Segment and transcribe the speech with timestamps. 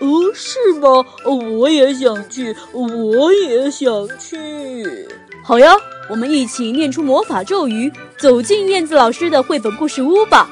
[0.00, 1.04] 哦，是吗？
[1.24, 5.08] 我也想去，我也想去。
[5.44, 5.74] 好呀，
[6.08, 10.48] 我们一起念出魔法咒语，走进燕子老师的绘本故事屋吧。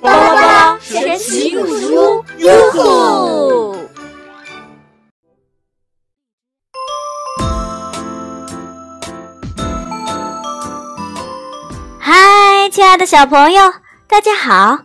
[0.00, 3.76] 巴拉巴拉神奇故事屋，哟吼！
[11.98, 13.72] 嗨，亲爱的小朋友，
[14.06, 14.78] 大家好，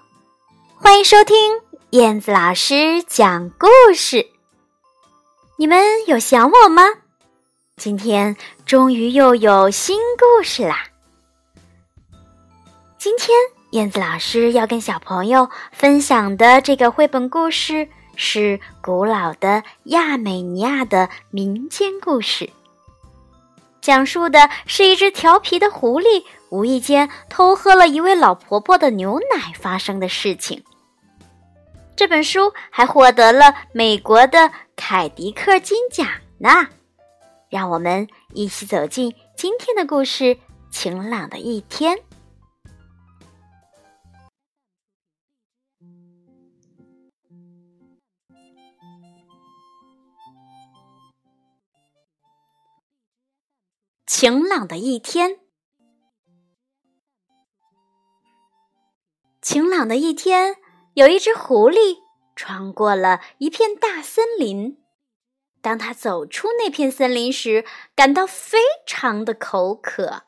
[0.75, 1.35] 欢迎收听
[1.93, 4.25] 燕子老师讲故事。
[5.57, 6.81] 你们有想我吗？
[7.77, 10.87] 今天终于又有新故事啦！
[12.97, 13.29] 今天。
[13.73, 22.49] 燕子老师要跟小朋友分享的这个绘本故事是古老的亚美尼亚的民间故事，
[23.81, 30.63] 讲述的是一只调皮的狐狸无意间偷喝了一位老婆婆的牛奶发生的事情。
[31.95, 36.07] 这本书还获得了美国的凯迪克金奖
[36.39, 36.49] 呢。
[37.49, 40.37] 让我们一起走进今天的故事：
[40.71, 41.99] 晴朗的一天。
[54.05, 55.39] 晴朗的一天，
[59.41, 60.55] 晴朗的一天，
[60.93, 61.99] 有一只狐狸
[62.35, 64.79] 穿过了一片大森林。
[65.61, 70.23] 当他走出那片森林时，感到非常的口渴。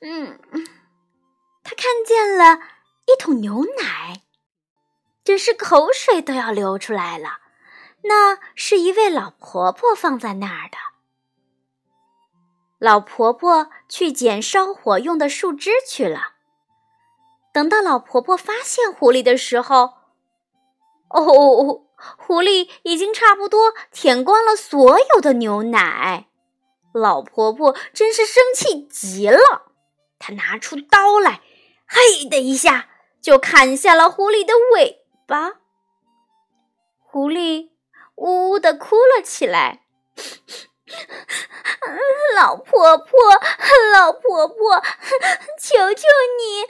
[0.00, 0.68] 嗯嗯，
[1.62, 2.58] 他看见了
[3.06, 4.22] 一桶牛奶，
[5.22, 7.40] 真是口水都要流出来了。
[8.02, 10.76] 那是一位老婆婆放在那儿的。
[12.78, 16.29] 老婆婆去捡烧火用的树枝去了。
[17.52, 19.94] 等到老婆婆发现狐狸的时候，
[21.08, 21.82] 哦，
[22.18, 26.28] 狐狸已经差不多舔光了所有的牛奶。
[26.92, 29.72] 老婆婆真是生气极了，
[30.18, 31.40] 她拿出刀来，
[31.86, 32.88] 嘿的一下
[33.20, 35.54] 就砍下了狐狸的尾巴。
[36.98, 37.70] 狐狸。
[38.16, 39.86] 呜呜的哭了起来，
[42.36, 43.08] 老婆婆，
[43.92, 44.82] 老婆婆，
[45.58, 46.06] 求求
[46.38, 46.64] 你，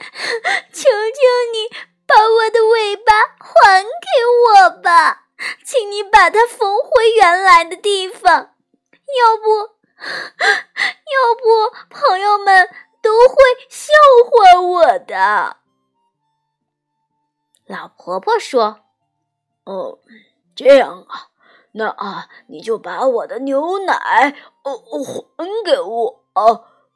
[0.73, 1.21] 求求
[1.53, 1.69] 你，
[2.05, 3.89] 把我的尾巴还给
[4.25, 5.27] 我吧，
[5.63, 12.69] 请你把它缝回原来的地方，要不，要不朋友们
[13.01, 13.35] 都会
[13.69, 13.93] 笑
[14.29, 15.57] 话我的。
[17.65, 18.81] 老婆婆说
[19.63, 19.99] ：“哦，
[20.55, 21.27] 这样啊。”
[21.73, 26.23] 那啊，你就把我的牛奶哦还给我，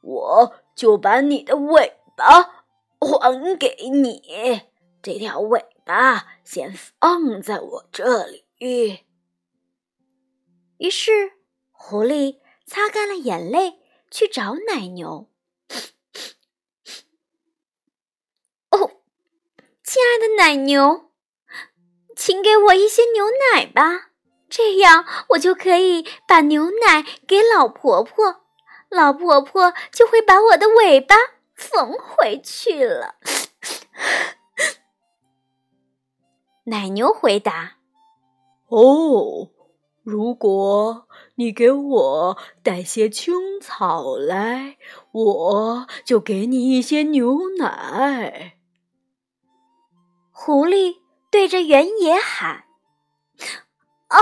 [0.02, 2.66] 我就把你的尾巴
[3.00, 4.62] 还给你。
[5.02, 8.46] 这条尾巴先放在我这里。
[10.78, 11.34] 于是，
[11.72, 13.80] 狐狸擦干了眼泪，
[14.12, 15.30] 去找奶牛。
[18.72, 18.92] 哦，
[19.84, 21.12] 亲爱的奶牛，
[22.16, 24.12] 请给我一些牛奶吧。
[24.50, 28.42] 这样，我就可以把牛奶给老婆婆，
[28.90, 31.16] 老婆婆就会把我的尾巴
[31.56, 33.16] 缝回去了。
[36.66, 37.78] 奶牛回答
[38.70, 39.50] ：“哦，
[40.04, 44.78] 如果你给我带些青草来，
[45.12, 48.58] 我就给你一些牛奶。”
[50.32, 50.98] 狐狸
[51.32, 52.65] 对着原野喊。
[54.10, 54.20] 哦，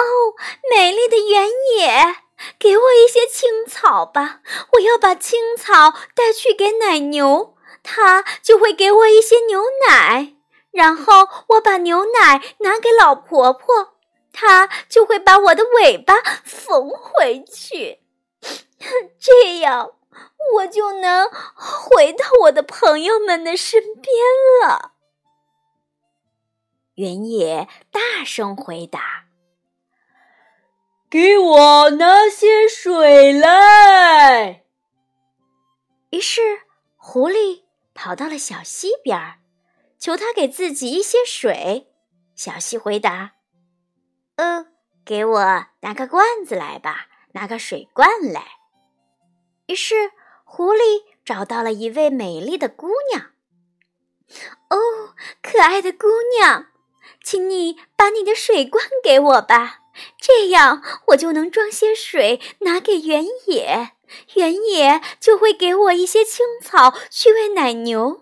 [0.71, 1.47] 美丽的原
[1.77, 2.15] 野，
[2.57, 4.41] 给我一些青草吧！
[4.73, 10.35] 我要把青草带去给奶牛，它就会给我一些牛奶。
[10.71, 13.95] 然后我把牛奶拿给老婆婆，
[14.31, 17.99] 她就会把我的尾巴缝回去。
[19.19, 19.91] 这样，
[20.55, 24.15] 我就能回到我的朋友们的身边
[24.63, 24.93] 了。
[26.95, 29.22] 原野大声回答。
[31.13, 34.63] 给我拿些水来。
[36.09, 36.61] 于是，
[36.95, 39.35] 狐狸跑到了小溪边，
[39.99, 41.93] 求他给自己一些水。
[42.33, 43.33] 小溪回答
[44.37, 44.65] ：“呃，
[45.05, 48.43] 给我拿个罐子来吧，拿个水罐来。
[49.67, 50.13] 于是，
[50.43, 53.33] 狐狸找到了一位美丽的姑娘。
[54.71, 55.13] 哦，
[55.43, 56.07] 可爱的姑
[56.39, 56.69] 娘，
[57.23, 59.81] 请你把你的水罐给我吧，
[60.17, 63.91] 这样我就能装些水拿给原野，
[64.35, 68.21] 原野就会给我一些青草去喂奶牛，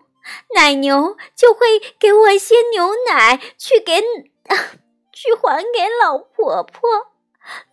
[0.55, 4.01] 奶牛就会给我一些牛奶去给，
[5.11, 6.89] 去还给老婆婆，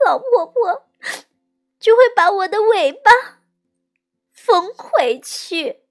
[0.05, 0.85] 老婆婆
[1.79, 3.11] 就会把我的尾巴
[4.33, 5.83] 缝回去，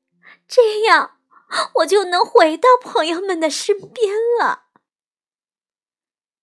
[0.47, 1.13] 这样。
[1.75, 4.63] 我就能回到朋友们的身边了。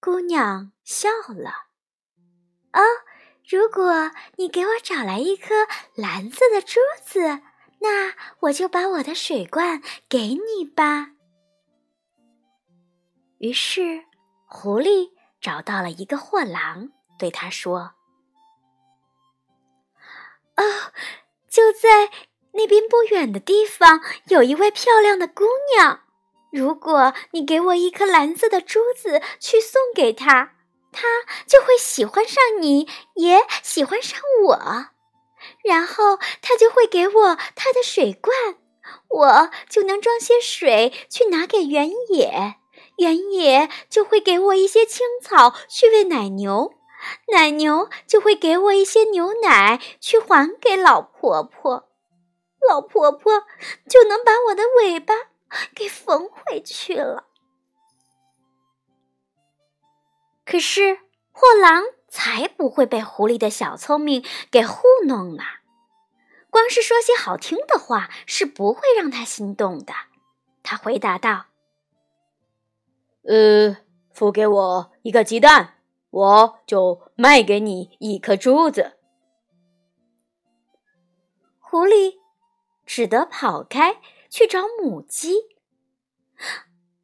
[0.00, 1.50] 姑娘笑了。
[2.72, 2.80] 哦，
[3.48, 7.40] 如果你给我找来一颗蓝色的珠子，
[7.80, 11.10] 那我就把我的水罐给你吧。
[13.38, 14.04] 于是，
[14.46, 15.10] 狐狸
[15.40, 17.94] 找到了一个货郎，对他说
[20.56, 20.92] ：“哦，
[21.50, 22.12] 就在。”
[22.56, 25.42] 那边不远的地方有一位漂亮的姑
[25.74, 26.04] 娘，
[26.52, 30.53] 如果你给我一颗蓝色的珠子去送给她，
[30.94, 31.08] 他
[31.46, 34.56] 就会喜欢上你，也喜欢上我，
[35.64, 38.56] 然后他就会给我他的水罐，
[39.08, 42.54] 我就能装些水去拿给原野，
[42.98, 46.74] 原野就会给我一些青草去喂奶牛，
[47.32, 51.88] 奶牛就会给我一些牛奶去还给老婆婆。
[52.66, 53.44] 老婆婆
[53.90, 55.14] 就能把我的尾巴
[55.74, 57.24] 给缝回去了。
[60.44, 60.98] 可是
[61.32, 65.42] 货郎才不会被狐狸的小聪明给糊弄呢。
[66.50, 69.92] 光是说些好听的话是不会让他心动的。
[70.62, 71.46] 他回答道
[73.26, 73.76] ：“呃，
[74.12, 75.78] 付给我一个鸡蛋，
[76.10, 78.98] 我就卖给你一颗珠子。”
[81.58, 82.24] 狐狸。
[82.86, 83.98] 只得跑开
[84.28, 85.36] 去找母鸡。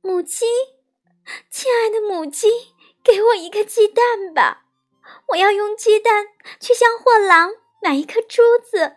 [0.03, 0.45] 母鸡，
[1.51, 2.49] 亲爱的母鸡，
[3.03, 4.65] 给我一个鸡蛋吧！
[5.29, 6.29] 我要用鸡蛋
[6.61, 7.53] 去向货郎
[7.83, 8.97] 买一颗珠子，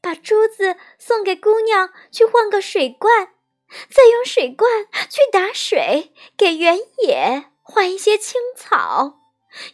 [0.00, 3.34] 把珠子送给姑娘去换个水罐，
[3.90, 9.18] 再用水罐去打水给原野换一些青草，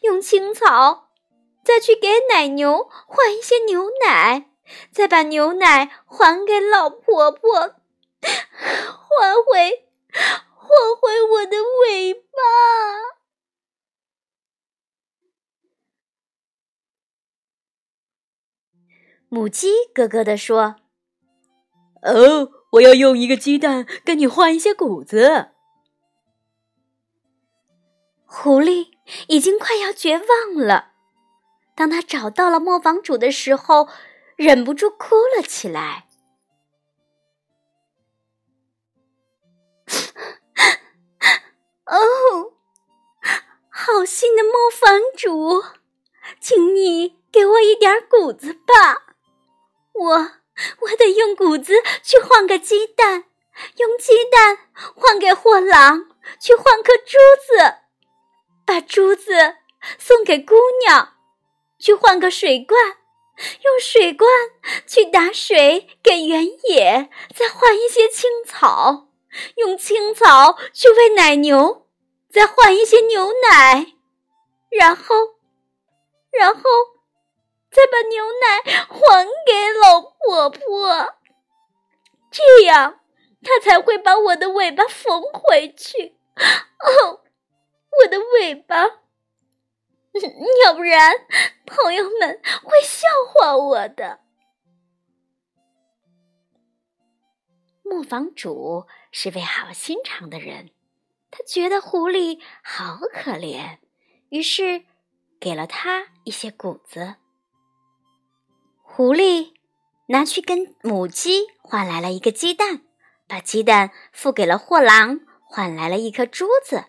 [0.02, 1.08] 用青草
[1.64, 4.50] 再去给奶牛换一些牛奶。
[4.92, 7.76] 再把牛奶还给老婆婆，
[8.20, 10.68] 还回，还
[11.00, 13.15] 回我的尾巴。
[19.28, 20.76] 母鸡咯咯地说
[22.02, 25.50] ：“哦，我要用一个鸡蛋跟你换一些谷子。”
[28.24, 28.88] 狐狸
[29.28, 30.92] 已经快要绝望了。
[31.74, 33.88] 当他找到了磨坊主的时候。
[34.36, 36.08] 忍不住哭了起来。
[41.86, 42.52] 哦，
[43.70, 45.64] 好心的磨坊主，
[46.38, 49.05] 请你给我一点谷子吧。
[49.98, 50.32] 我
[50.80, 53.24] 我得用谷子去换个鸡蛋，
[53.76, 54.58] 用鸡蛋
[54.94, 56.06] 换给货郎
[56.40, 57.74] 去换颗珠子，
[58.66, 59.56] 把珠子
[59.98, 60.54] 送给姑
[60.84, 61.14] 娘
[61.78, 62.98] 去换个水罐。
[63.38, 64.30] 用水罐
[64.86, 69.10] 去打水给原野，再换一些青草；
[69.56, 71.86] 用青草去喂奶牛，
[72.32, 73.92] 再换一些牛奶。
[74.70, 75.36] 然后，
[76.32, 76.62] 然后
[77.76, 78.46] 再把牛奶
[78.88, 79.52] 还给
[79.82, 81.14] 老婆婆，
[82.30, 83.00] 这样
[83.42, 86.16] 她才会把我的尾巴缝回去。
[86.36, 87.20] 哦，
[88.00, 89.02] 我的尾巴！
[90.64, 91.12] 要不然，
[91.66, 94.20] 朋友们会笑话我的。
[97.82, 100.70] 磨坊主是位好心肠的人，
[101.30, 103.80] 他觉得狐狸好可怜，
[104.30, 104.86] 于是
[105.38, 107.16] 给了他一些谷子。
[108.96, 109.52] 狐狸
[110.06, 112.80] 拿去跟母鸡换来了一个鸡蛋，
[113.28, 116.86] 把鸡蛋付给了货郎，换来了一颗珠子，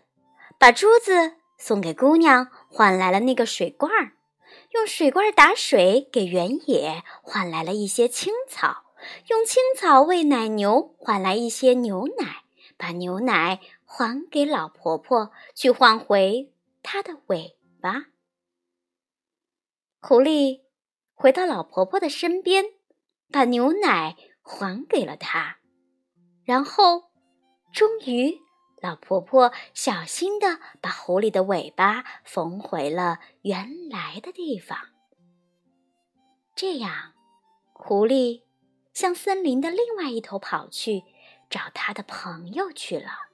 [0.58, 2.48] 把珠子送给姑娘。
[2.70, 4.14] 换来了那个水罐儿，
[4.72, 8.86] 用水罐打水给原野，换来了一些青草；
[9.28, 12.46] 用青草喂奶牛，换来一些牛奶；
[12.78, 18.06] 把牛奶还给老婆婆，去换回她的尾巴。
[20.00, 20.62] 狐狸
[21.20, 22.64] 回到老婆婆的身边，
[23.32, 25.58] 把牛奶还给了她，
[26.46, 27.10] 然后
[27.74, 28.38] 终于
[28.84, 34.78] 老婆婆小心地把狐狸的尾巴缝回了原来的地方。
[36.56, 37.14] 这样，
[37.74, 38.44] 狐狸
[38.94, 41.04] 向森林的另外一头跑去，
[41.50, 43.27] 找他的朋友去了。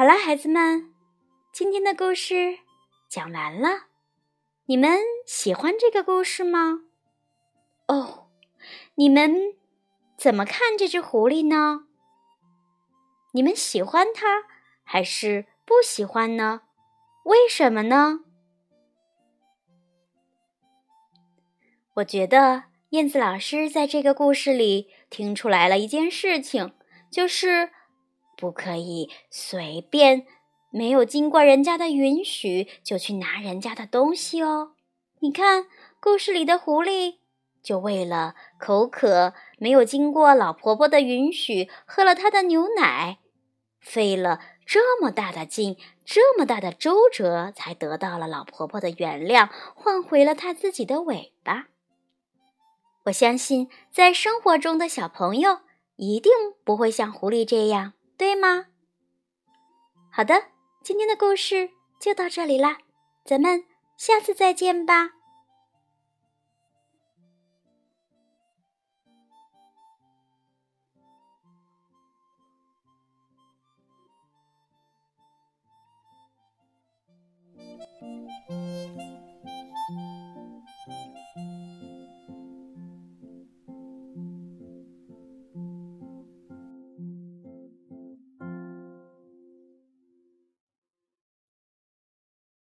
[0.00, 0.94] 好了，孩子们，
[1.52, 2.60] 今天的故事
[3.06, 3.88] 讲完了。
[4.64, 6.84] 你们喜欢这个故事吗？
[7.86, 8.30] 哦，
[8.94, 9.56] 你们
[10.16, 11.84] 怎么看这只狐狸呢？
[13.32, 14.44] 你们喜欢它
[14.82, 16.62] 还是不喜欢呢？
[17.24, 18.20] 为什么呢？
[21.96, 26.72] 我觉得燕子老师在这个故事里听出来了一件事情，
[27.10, 27.70] 就是
[28.40, 30.26] 不可以随便。
[30.72, 34.72] 没有经过人家的允许就去拿人家的东西哦。
[35.18, 35.66] 你看，
[36.00, 37.16] 故事里的狐狸
[37.60, 43.18] 就为了口渴，没有经过老婆婆的允许喝了她的牛奶，
[43.80, 51.66] 费了这么大的劲，这么大的周折，才得到了老婆婆的原谅，换回了她自己的尾巴。
[53.06, 55.62] 我相信，在生活中的小朋友
[55.96, 56.32] 一定
[56.64, 58.66] 不会像狐狸这样，对吗？
[60.12, 60.34] 好的。
[60.82, 62.76] 今天的故事就到这里啦，
[63.24, 63.64] 咱们
[63.96, 65.12] 下次再见吧。